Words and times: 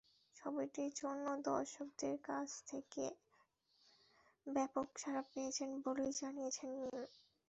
ছবিটির 0.35 0.91
জন্য 0.95 1.25
দর্শকদের 1.47 2.15
কাছ 2.23 2.49
থেকে 2.67 3.05
ব্যাপক 4.47 4.87
সাড়া 4.97 5.23
পেয়েছেন 5.31 5.69
বলেই 5.85 6.11
জানিয়েছেন 6.19 6.69
মিম। 6.73 6.95